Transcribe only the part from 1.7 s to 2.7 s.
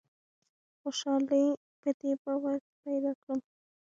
په دې باور